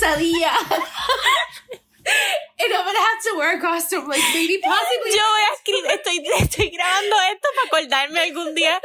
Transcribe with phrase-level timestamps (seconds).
[0.00, 0.52] pesadilla.
[2.62, 5.10] And I'm gonna have to wear a costume, like maybe possibly.
[5.12, 8.80] Yo voy a escribir, estoy, estoy grabando esto para acordarme algún día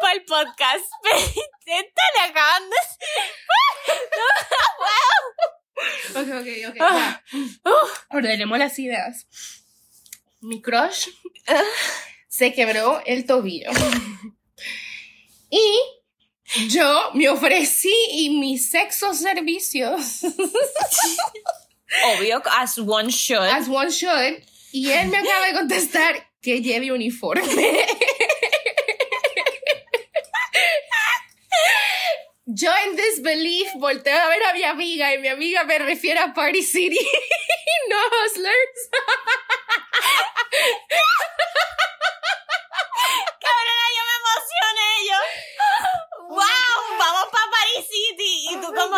[0.00, 0.84] para el podcast.
[1.66, 2.76] Esto le acaban de...
[6.14, 6.76] No, Ok, ok, ok.
[6.80, 7.22] Ah.
[7.32, 7.72] ya.
[8.10, 9.26] Ordenemos las ideas.
[10.40, 11.08] Mi crush
[12.28, 13.70] se quebró el tobillo.
[15.50, 15.78] Y
[16.68, 20.22] yo me ofrecí y mis sexos servicios,
[22.06, 23.38] Obvio, as one should.
[23.48, 27.42] as one should, y él me acaba de contestar que lleve uniforme.
[32.46, 36.32] Yo en disbelief volteo a ver a mi amiga y mi amiga me refiere a
[36.34, 36.98] Party City,
[37.88, 38.90] no Hustlers.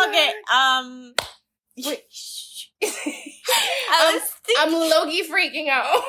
[0.07, 0.13] Tú my como God.
[0.13, 1.13] que, um...
[1.85, 2.03] Wait.
[3.89, 5.85] I was think- I'm low-key freaking out.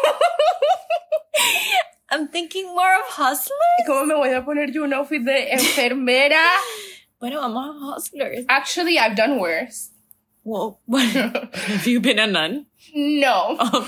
[2.10, 3.86] I'm thinking more of Hustlers.
[3.86, 6.42] ¿Cómo me voy a poner yo un outfit de enfermera?
[7.20, 8.44] Bueno, vamos a Hustlers.
[8.48, 9.90] Actually, I've done worse.
[10.44, 12.66] Well, have you been a nun?
[12.94, 13.56] No.
[13.60, 13.84] Oh,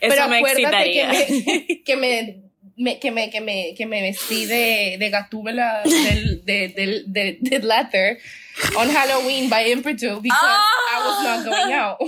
[0.00, 1.68] Pero eso me acuérdate que excitaría.
[1.68, 2.49] me, que me,
[2.80, 7.38] me- que me, que me, que me vestí de, de gatúbela del, de, del, de,
[7.40, 8.18] de leather
[8.76, 11.98] on Halloween by Impromptu because I was not going out.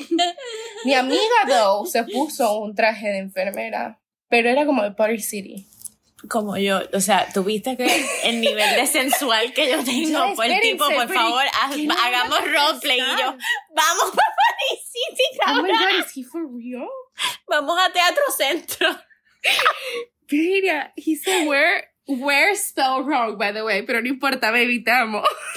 [0.85, 5.67] Mi amiga, though, se puso un traje de enfermera, pero era como de Party City.
[6.29, 7.85] Como yo, o sea, tuviste que
[8.23, 11.83] el nivel de sensual que yo tengo Ya, por espérense, tipo, por favor, haz- ¿qué
[11.85, 13.37] no hagamos roleplay y yo,
[13.75, 15.79] vamos para Paris City, Oh my cabrón.
[15.99, 16.89] god, is he for real?
[17.49, 18.89] Vamos a Teatro Centro.
[20.31, 25.27] Mira, he said where, where spelled wrong, by the way, pero no importa, me evitamos.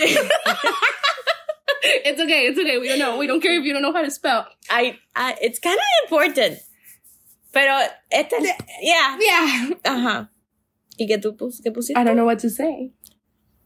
[1.84, 4.02] it's okay, it's okay, we don't know, we don't care if you don't know how
[4.02, 4.48] to spell.
[4.70, 6.60] I, I, it's kind of important.
[7.54, 7.80] Pero,
[8.82, 9.18] yeah.
[9.18, 9.70] Yeah.
[9.86, 10.30] Ajá.
[10.98, 11.98] ¿Y qué tú qué pusiste?
[11.98, 12.92] I don't know what to say.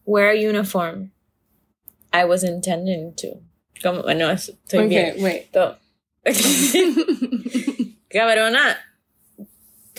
[0.06, 1.12] Wear a uniform.
[2.14, 3.42] I was intending to.
[3.82, 5.22] Como, bueno, estoy bien.
[5.22, 5.52] wait.
[8.10, 8.76] Cabrona,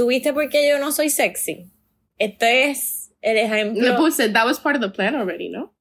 [0.00, 1.70] ¿tuviste por qué yo no soy sexy?
[2.16, 3.82] Esto es el ejemplo.
[3.82, 5.72] Le puse, that was part of the plan already, no?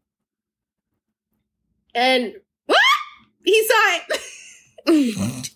[1.95, 2.33] And,
[2.65, 2.77] what?
[3.45, 5.51] He saw it.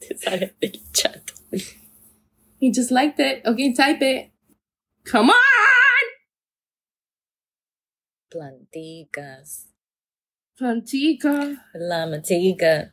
[0.00, 1.30] Te sale del chat.
[2.58, 3.46] he just liked it.
[3.46, 4.32] Okay, type it.
[5.04, 5.36] Come on!
[8.34, 9.66] Planticas,
[10.58, 11.56] Plantica.
[11.74, 12.92] la matica.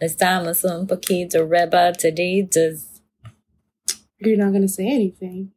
[0.00, 2.95] Estamos un poquito rebataditas.
[4.18, 5.52] You're not gonna say anything.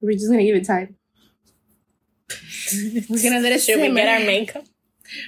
[0.00, 0.96] We're just gonna give it time.
[3.08, 3.94] We're gonna let it Should we simmer.
[4.00, 4.64] get our makeup?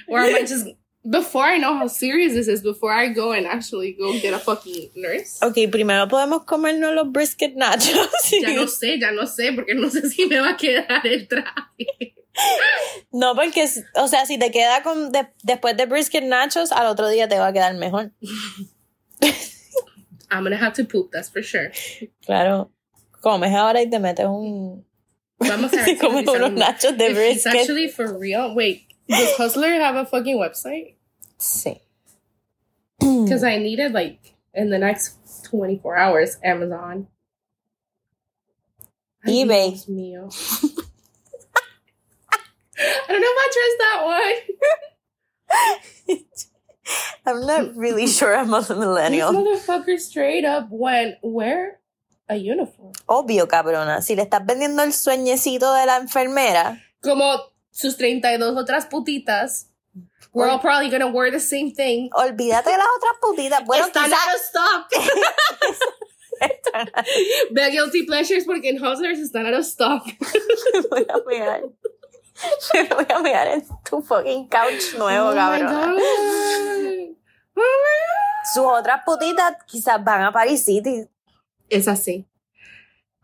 [0.07, 0.67] Or am I just
[1.09, 4.39] before I know how serious this is, before I go and actually go get a
[4.39, 5.39] fucking nurse?
[5.41, 8.07] Ok, primero podemos comernos los brisket nachos.
[8.41, 11.27] Ya no sé, ya no sé, porque no sé si me va a quedar el
[11.27, 12.15] traje.
[13.11, 17.09] No, porque, o sea, si te queda con de- después de brisket nachos, al otro
[17.09, 18.11] día te va a quedar mejor.
[20.33, 21.71] I'm gonna have to poop, that's for sure.
[22.25, 22.71] Claro.
[23.21, 24.83] Comes ahora y te metes un.
[25.39, 28.55] Vamos a comes unos nachos de If it's actually for real.
[28.55, 30.95] Wait, does Hustler have a fucking website?
[31.37, 31.79] Sí.
[32.99, 36.37] Because I need it like in the next 24 hours.
[36.43, 37.07] Amazon.
[39.25, 39.73] eBay.
[42.75, 43.99] I don't know if I trust that
[46.09, 46.17] one.
[47.25, 49.31] I'm not really sure I'm a This millennial.
[49.31, 51.79] motherfucker straight up went, wear
[52.29, 52.91] a uniform.
[53.07, 54.01] Obvio, cabrona.
[54.01, 57.39] Si le estás vendiendo el sueñecito de la enfermera, Como
[57.71, 59.69] sus 32 otras putitas.
[60.33, 62.09] We're all probably gonna wear the same thing.
[62.13, 63.63] olvídate de las otras putitas.
[63.67, 64.19] Bueno, Están quizás.
[64.19, 64.89] out of stock.
[67.51, 70.03] Ve a Guilty Pleasures porque en Hustlers están out of stock.
[70.89, 71.61] Voy a
[72.33, 72.89] pegar.
[72.89, 75.61] Me voy a pegar en tu fucking couch nuevo, oh god.
[75.95, 77.15] Oh.
[78.53, 81.07] Sus otras putitas quizás van a Paris City.
[81.69, 82.27] Es así.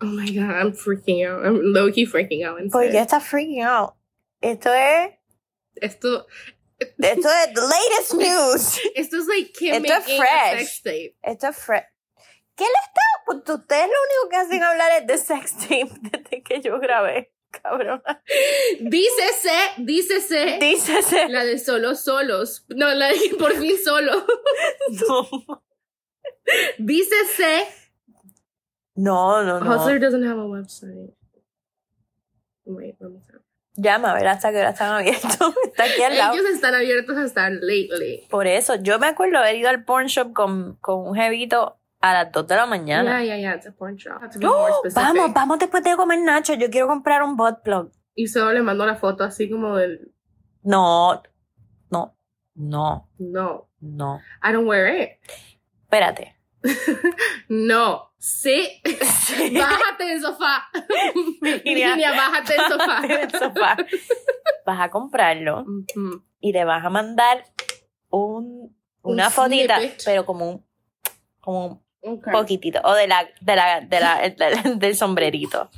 [0.02, 1.46] Oh my god, I'm freaking out.
[1.46, 2.60] I'm low key freaking out.
[2.72, 3.96] ¿Por qué estás freaking out?
[4.42, 5.12] Esto es.
[5.76, 6.26] Esto,
[6.80, 8.80] Esto es the latest news.
[8.96, 10.54] esto es like Kim Esto es fresh.
[10.54, 11.16] a sex tape.
[11.22, 11.84] Esto es fresh.
[12.56, 13.02] ¿Qué le está?
[13.26, 17.32] Pues ustedes lo único que hacen hablar es de sex tape desde que yo grabé,
[17.64, 18.22] cabrona.
[18.80, 20.58] Dícese, dícese.
[20.60, 21.30] Dícese.
[21.30, 22.66] La de solo solos.
[22.70, 24.12] No, la de por fin solo.
[24.90, 25.64] No,
[26.80, 27.68] Dícese.
[28.96, 29.60] no, no.
[29.60, 29.76] no.
[29.76, 31.14] Hustler doesn't have a website.
[32.66, 33.38] Wait, let me see.
[33.76, 35.54] Llama a ver hasta qué hora están abiertos.
[35.66, 36.34] Está aquí al lado.
[36.34, 38.28] Ellos están abiertos hasta lately.
[38.30, 42.14] Por eso, yo me acuerdo haber ido al porn shop con, con un jevito a
[42.14, 43.22] las 2 de la mañana.
[43.22, 43.56] Yeah, yeah, yeah.
[43.56, 44.22] It's a porn shop.
[44.22, 45.04] Have to be more specific.
[45.16, 46.54] vamos, vamos después de comer nacho.
[46.54, 47.92] Yo quiero comprar un butt plug.
[48.16, 50.12] Y solo le mando la foto así como del.
[50.64, 51.22] No,
[51.90, 52.16] no,
[52.56, 53.70] no, No.
[53.80, 54.20] no.
[54.44, 55.10] I don't wear it.
[55.84, 56.36] Espérate.
[57.50, 58.10] No.
[58.18, 58.82] Sí.
[59.58, 60.66] Bájate del sofá.
[61.42, 61.96] Virginia.
[61.96, 63.02] Virginia, bájate del sofá.
[63.02, 63.78] Del sofá.
[64.66, 65.66] Vas a comprarlo
[66.42, 67.46] y le vas a mandar
[68.10, 70.02] un, una Un fotita, snippet.
[70.06, 70.66] pero como un,
[71.40, 72.32] como un Okay.
[72.34, 72.80] poquitito.
[72.84, 74.22] O de la, de la, de la,
[74.64, 75.70] del- del sombrerito.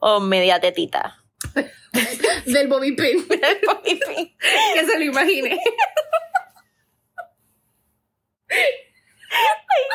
[0.00, 1.18] O media tetita.
[2.46, 3.26] Del Bobby Pin.
[3.28, 5.58] que se lo imagine.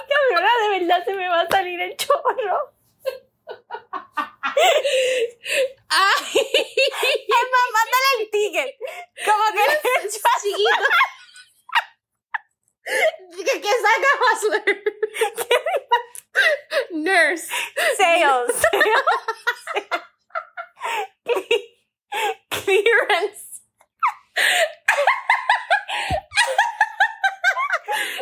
[0.10, 2.74] Cabrona, de verdad se me va a salir el chorro.
[5.90, 6.40] Ay.
[6.44, 8.76] Es más, mándale el ticket.
[9.26, 10.50] Como que le he hecho así.
[10.52, 10.88] Chiquito.
[13.54, 14.84] que, que saca Hustler.
[16.92, 17.48] Nurse.
[17.98, 18.56] Sales.
[22.50, 23.44] Clearance.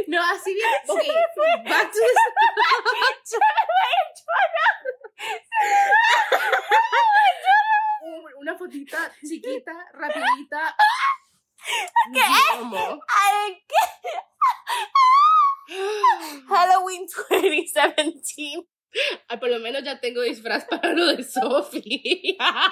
[0.07, 0.67] No, así bien.
[0.87, 1.05] Ok,
[1.69, 2.05] back to the...
[8.03, 8.97] Un- Una fotita
[9.27, 10.75] chiquita, rapidita.
[12.11, 12.21] ¿Qué?
[12.57, 12.77] ¿Cómo?
[13.07, 13.75] Ay, ¿qué?
[16.49, 18.67] Halloween 2017.
[19.29, 22.35] Ah, por lo menos ya tengo disfraz para lo de Sophie.
[22.39, 22.71] Ah,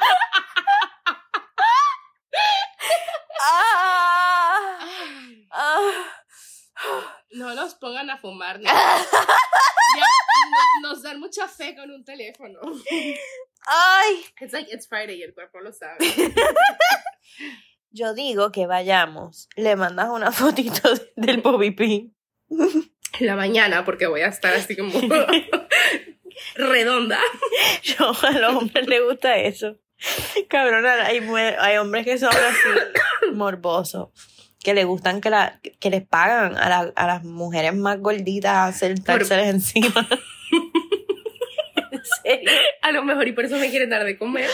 [5.51, 6.06] ah.
[7.31, 8.60] No nos pongan a fumar.
[8.60, 8.69] ¿no?
[9.98, 10.06] Ya,
[10.83, 12.60] no- nos dan mucha fe con un teléfono.
[13.67, 14.23] Ay.
[14.41, 15.97] It's like it's Friday y el cuerpo lo sabe.
[17.91, 19.47] Yo digo que vayamos.
[19.56, 22.15] Le mandas una fotito del Bobby Pin.
[22.50, 24.91] En la mañana, porque voy a estar así como
[26.56, 27.19] redonda.
[27.83, 29.77] Yo, a los hombres les gusta eso.
[30.47, 31.19] Cabrona, hay,
[31.59, 34.09] hay hombres que son así morbosos.
[34.63, 38.56] Que le gustan que, la, que les pagan a, la- a las mujeres más gorditas
[38.56, 40.07] a sentárseles encima.
[42.81, 44.50] A lo mejor y por eso me quieren dar de comer.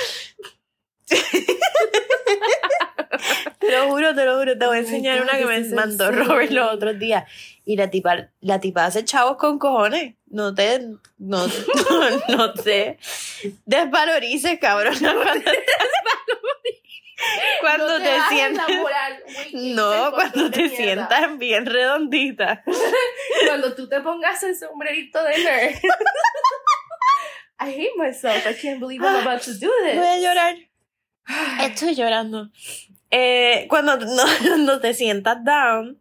[3.60, 4.58] Te lo juro, te lo juro.
[4.58, 6.12] Te voy a enseñar una que me mandó.
[6.12, 7.24] Robert los otros días.
[7.66, 10.16] Y la tipa, la tipa hace chavos con cojones.
[10.28, 10.80] No te,
[11.18, 11.48] no, no,
[12.30, 13.00] no te
[13.66, 14.94] desvalorices, cabrón.
[15.00, 15.52] Cuando,
[17.62, 18.68] cuando No te, hagas sientas.
[19.54, 20.76] No, cuando te mierda.
[20.76, 22.64] sientas bien redondita.
[23.48, 25.76] Cuando tú te pongas el sombrerito de nerd.
[27.60, 28.46] I hate myself.
[28.46, 29.98] I can't believe I'm about to do Voy this.
[29.98, 30.56] a llorar.
[31.62, 32.50] Estoy llorando.
[33.12, 33.98] Eh, cuando,
[34.58, 36.00] no, te sientas down,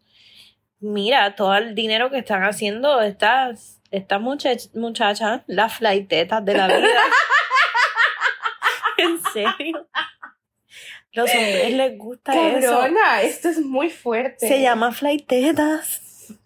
[0.81, 6.67] mira todo el dinero que están haciendo estas, estas muchach- muchachas, las flaitetas de la
[6.67, 6.79] vida.
[8.99, 9.87] en serio.
[11.13, 12.71] Los hombres les gusta eso.
[12.73, 14.49] Cabrona, esto es muy fuerte.
[14.49, 16.01] Se llama flaitetas.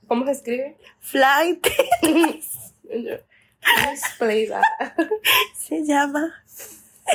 [0.06, 0.76] ¿Cómo se escribe?
[1.00, 2.74] Flaitetas.
[3.62, 4.64] Display that.
[5.54, 6.34] Se llama.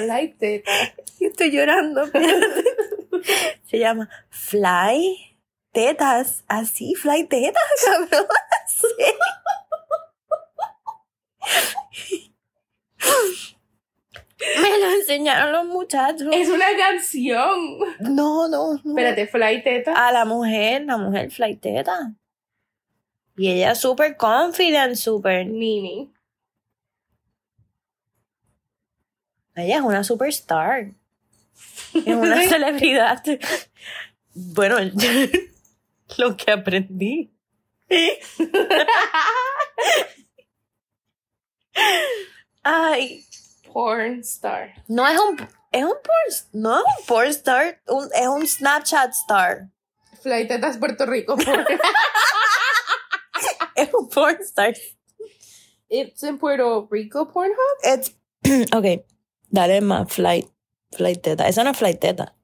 [0.01, 0.72] Light data.
[1.19, 2.06] Estoy llorando.
[3.66, 5.38] Se llama Fly
[5.71, 6.44] Tetas.
[6.47, 8.28] Así, Fly Tetas, cabrón.
[8.68, 8.88] Sí.
[14.62, 16.28] Me lo enseñaron los muchachos.
[16.31, 17.80] Es una canción.
[18.00, 18.90] No, no, no.
[18.90, 19.94] Espérate, fly teta.
[19.94, 22.14] A la mujer, la mujer Fly Teta.
[23.35, 25.47] Y ella es súper confident, súper.
[25.47, 26.13] Nini.
[29.56, 30.92] Ella es una superstar.
[31.94, 33.24] Es una celebridad.
[34.33, 34.78] Bueno,
[36.18, 37.31] lo que aprendí.
[42.64, 43.26] Ay,
[43.72, 44.74] Porn star.
[44.88, 45.38] no es un
[45.72, 49.69] es un porn, no es un porn star, un- es un Snapchat star.
[50.22, 51.36] Fly tetas Puerto Rico.
[53.76, 54.74] Es un porn star.
[55.90, 57.57] It's in Puerto Rico Pornhub.
[57.83, 58.12] It's
[58.74, 59.04] okay.
[59.54, 60.48] Dale más flight,
[60.94, 61.48] flight teta.
[61.48, 62.36] Esa no es flight teta.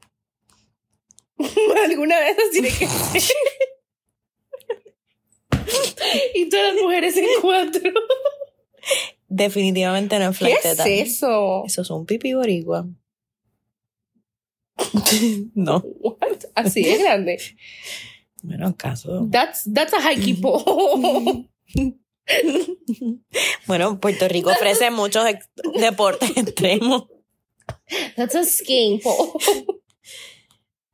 [1.85, 3.35] Alguna vez nos tiene que ser.
[6.35, 7.91] y todas las mujeres en cuatro.
[9.27, 10.87] Definitivamente no es ¿Qué flight es teta.
[10.87, 11.63] eso?
[11.65, 12.85] Eso es un pipí boricua.
[15.55, 15.79] no.
[15.79, 16.43] What?
[16.53, 17.39] Así de grande.
[18.43, 19.27] Bueno, acaso.
[19.31, 21.49] That's, that's a hikey pole.
[23.67, 25.25] Bueno, Puerto Rico ofrece muchos
[25.79, 27.07] deportes extremos.
[28.15, 29.31] That's a skiing pole.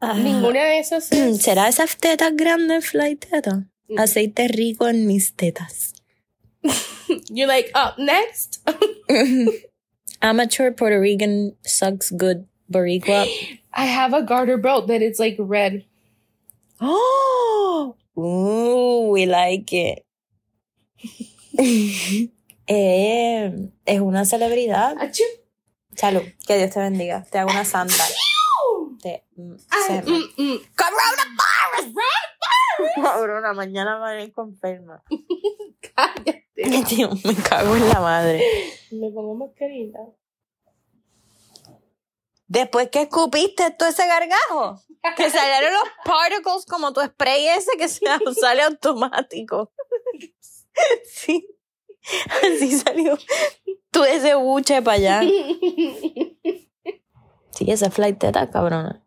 [0.01, 0.13] Ah.
[0.13, 1.41] Ninguna de esas es...
[1.41, 3.65] ¿Será esas tetas grandes, flight teta?
[3.87, 3.99] Mm.
[3.99, 5.93] Aceite rico en mis tetas.
[7.29, 8.61] You're like, up next.
[10.21, 13.25] Amateur Puerto Rican sucks good Boricua.
[13.73, 15.85] I have a garter belt that is like red.
[16.79, 20.04] Oh, ooh, we like it.
[22.67, 24.95] eh, es una celebridad.
[25.95, 27.23] Salud, que Dios te bendiga.
[27.31, 28.03] Te hago una santa.
[29.01, 30.59] Te, mm, Ay, me- mm, mm.
[30.75, 31.95] Coronavirus.
[32.95, 35.03] Cabrona, mañana va a enferma.
[35.95, 36.45] Cállate.
[36.87, 38.43] Tío, me cago en la madre.
[38.91, 39.99] Me pongo mascarilla.
[42.47, 44.79] Después que escupiste todo ese gargajo,
[45.17, 48.01] que salieron los particles como tu spray ese que se
[48.39, 49.71] sale automático.
[51.05, 51.47] Sí.
[52.43, 53.17] Así salió
[53.91, 55.21] tú ese buche para allá.
[57.51, 59.01] Sí, esa flight teta, cabrona.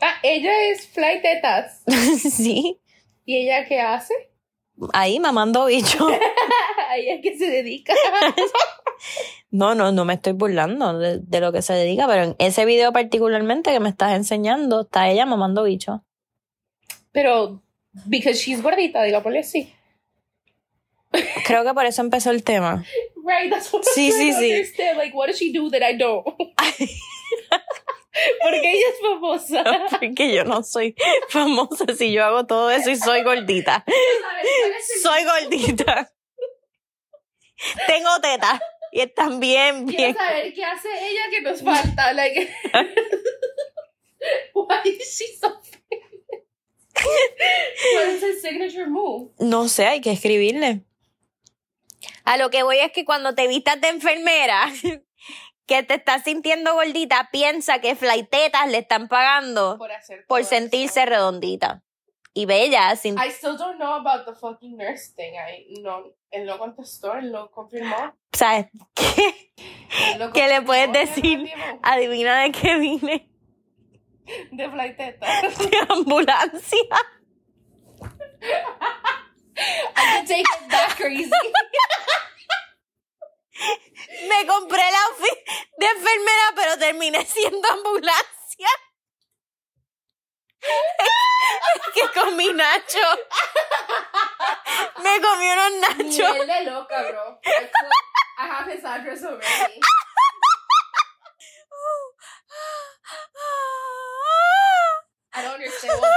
[0.00, 1.82] ah, ella es fly tetas.
[2.32, 2.80] Sí.
[3.24, 4.14] ¿Y ella qué hace?
[4.92, 6.06] Ahí mamando bicho.
[6.08, 7.92] ¿A ella qué se dedica?
[9.50, 12.64] No, no, no me estoy burlando de, de lo que se dedica, pero en ese
[12.64, 16.02] video particularmente que me estás enseñando, está ella mamando bicho.
[17.12, 17.62] Pero,
[18.06, 19.72] because she's gordita, digámosle así.
[21.46, 22.84] Creo que por eso empezó el tema.
[23.24, 24.50] Right, that's what Sí, sí, sí.
[24.52, 24.98] understand.
[24.98, 26.24] Like, what does she do that I don't?
[28.42, 29.64] Porque ella es famosa.
[29.90, 30.94] Porque yo no soy
[31.28, 33.84] famosa si yo hago todo eso y soy gordita.
[35.02, 36.10] Soy gordita.
[37.86, 38.60] Tengo tetas.
[38.92, 40.14] Y están bien, Quiero bien.
[40.16, 42.12] saber qué hace ella que nos falta.
[42.14, 42.50] Like,
[44.54, 45.48] why is she so?
[47.94, 49.32] What is her signature move?
[49.38, 50.85] No sé, hay que escribirle.
[52.26, 54.66] A lo que voy es que cuando te vistas de enfermera,
[55.66, 59.78] que te estás sintiendo gordita, piensa que flaitetas le están pagando
[60.28, 61.10] Por sentirse eso.
[61.10, 61.82] redondita.
[62.34, 63.14] Y bella, sin...
[63.14, 65.32] I still don't know about the fucking nurse thing.
[65.34, 68.14] I, no, él lo contestó, él lo confirmó.
[68.32, 69.52] ¿Sabes qué?
[70.12, 71.50] él lo ¿Qué le puedes decir?
[71.82, 73.30] Adivina de qué vine.
[74.50, 75.26] De flight teta.
[75.42, 76.82] De ambulancia.
[79.56, 81.30] I can take it that crazy.
[84.28, 85.38] Me compré la outfit
[85.78, 88.68] de enfermera, pero terminé siendo ambulancia.
[91.74, 92.98] Es que comí nacho.
[95.02, 96.34] Me comí unos nachos.
[96.34, 97.40] Miel de loca, bro.
[98.38, 99.80] I have his address already.
[105.36, 106.10] I don't understand what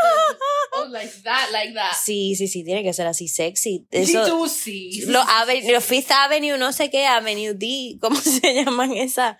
[0.91, 1.93] like that, like that.
[2.03, 3.86] Sí, sí, sí, tiene que ser así sexy.
[3.91, 5.01] Eso, Juicy.
[5.08, 9.38] los, ave- los Fifth Avenue, no sé qué, Avenue D, ¿cómo se llaman esas?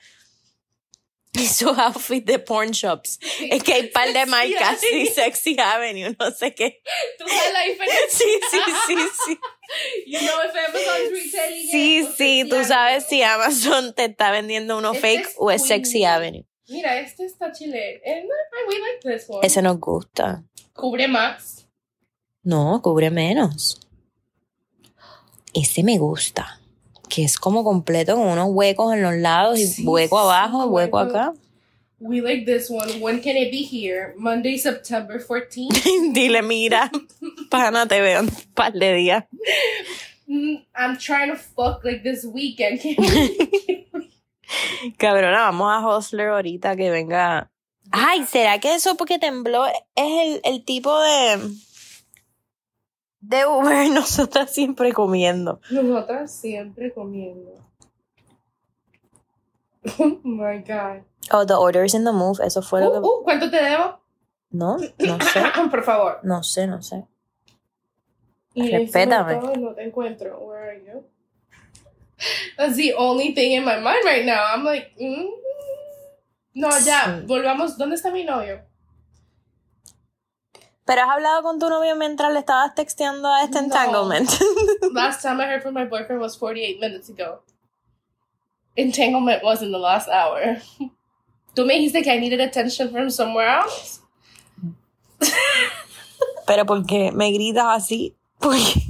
[1.34, 3.20] Esos outfits de porn shops.
[3.40, 6.82] Es que hay un par de marcas, sí, Sexy Avenue, no sé qué.
[7.20, 8.08] ¿Tú sabes la diferencia?
[8.10, 8.96] Sí, sí, sí,
[9.28, 9.40] sí.
[10.08, 14.76] You know if Amazon's retailing it, Sí, sí, tú sabes si Amazon te está vendiendo
[14.80, 16.04] uno Este fake es o es Sexy.
[16.06, 16.46] Avenue.
[16.70, 18.02] Mira, este está chile.
[18.06, 18.26] And
[18.68, 19.46] we like this one.
[19.46, 20.44] Ese nos gusta.
[20.74, 21.66] Cubre más.
[22.44, 23.80] No, cubre menos.
[25.54, 26.60] Ese me gusta.
[27.10, 30.70] Que es como completo con unos huecos en los lados y Sí, hueco abajo, sí,
[30.70, 31.10] hueco hueco.
[31.18, 31.34] acá.
[32.00, 33.02] We like this one.
[33.02, 34.14] When can it be here?
[34.18, 36.14] Monday, September 14th.
[36.14, 36.90] Dile, mira,
[37.50, 39.24] pana, te veo un par de días.
[40.28, 42.80] Mm, I'm trying to fuck like this weekend.
[44.98, 47.52] Cabrona, vamos a Hostler ahorita que venga.
[47.92, 51.40] Ay, ¿será que eso porque tembló es el, el tipo de.
[53.22, 53.90] de Uber?
[53.94, 55.60] Nosotras siempre comiendo.
[55.72, 57.52] Nosotras siempre comiendo.
[59.98, 61.04] Oh my god.
[61.32, 63.00] Oh, the orders in the move, eso fue lo Uh, que.
[63.00, 64.00] uh, ¿Cuánto te debo?
[64.52, 65.42] No, no sé.
[65.70, 66.20] Por favor.
[66.24, 67.06] No sé, no sé.
[68.54, 69.36] Y Respétame.
[69.36, 70.40] todo, No te encuentro.
[70.40, 71.04] Where are you?
[72.58, 74.44] That's the only thing in my mind right now.
[74.54, 75.28] I'm like, mm.
[76.56, 77.78] no, ya, volvamos.
[77.78, 78.62] ¿Dónde está mi novio?
[80.86, 83.66] Pero has hablado con tu novio mientras le estabas texteando a este No.
[83.66, 84.30] entanglement.
[84.92, 87.42] Last time I heard from my boyfriend was 48 minutes ago.
[88.76, 90.58] Entanglement was in the last hour.
[91.56, 94.00] Tú me dijiste que I needed attention from somewhere else?
[96.48, 98.16] Pero porque me gritas así.
[98.40, 98.89] ¿Por qué?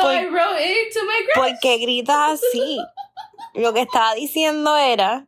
[0.00, 1.34] So Por- I wrote it to my crush.
[1.50, 2.78] ¿Por qué gritas así?
[3.54, 5.26] Lo que estaba diciendo era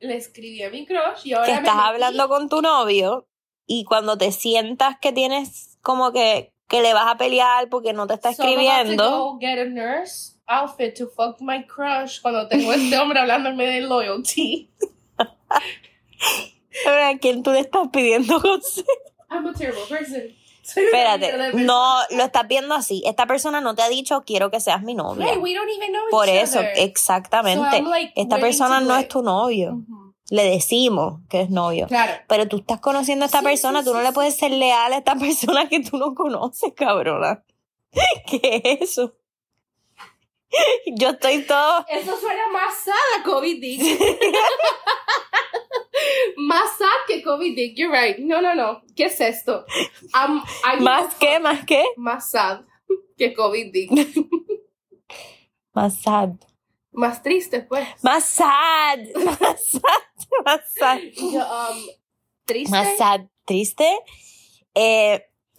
[0.00, 1.88] Le escribí a mi crush y ahora que me estás metí.
[1.88, 3.28] hablando con tu novio
[3.66, 8.06] y cuando te sientas que tienes como que, que le vas a pelear porque no
[8.06, 11.64] te está So I'm about to escribiendo, go get a nurse outfit to fuck my
[11.66, 14.70] crush cuando tengo este hombre hablándome de loyalty.
[16.86, 18.86] a quién tú le estás pidiendo consejo.
[19.30, 20.34] I'm a terrible person.
[20.62, 23.02] Espérate, no lo estás viendo así.
[23.06, 25.26] Esta persona no te ha dicho quiero que seas mi novia.
[25.26, 26.72] Right, we don't even know Por each eso, other.
[26.76, 27.68] exactamente.
[27.70, 29.02] So I'm, like, Esta persona no it.
[29.02, 29.78] es tu novio.
[30.30, 31.88] Le decimos que es novio.
[31.88, 32.12] Claro.
[32.28, 34.52] Pero tú estás conociendo a esta Sí, persona, sí, tú no sí, le puedes ser
[34.52, 37.42] leal a esta persona que tú no conoces, cabrona.
[38.28, 39.14] ¿Qué es eso?
[40.96, 41.84] Yo estoy todo.
[41.88, 43.80] Eso suena más sad a COVID Dick.
[46.36, 47.76] Más sad que COVID Dick.
[47.76, 48.18] You're right.
[48.18, 48.82] No, no, no.
[48.96, 49.64] ¿Qué es esto?
[50.14, 50.42] I'm-
[50.80, 51.38] ¿Más qué?
[51.40, 51.84] ¿Más qué?
[51.96, 52.60] Más sad
[53.16, 53.90] que COVID Dick.
[55.72, 56.30] Más sad.
[56.92, 57.86] más triste, pues.
[58.02, 58.98] Más sad.
[59.24, 60.42] Más sad.
[60.44, 60.98] Más sad.
[61.16, 61.78] Yo, um,
[62.44, 62.70] triste.
[62.70, 63.20] Más sad.
[63.44, 63.86] Triste.
[64.74, 65.24] Eh,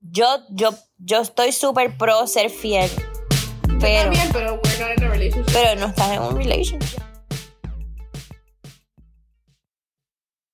[0.00, 2.88] yo, yo, yo estoy súper pro ser fiel.
[2.90, 5.52] Yo Pero, también, pero we're not in a relationship.
[5.52, 7.00] pero no estás en un relationship.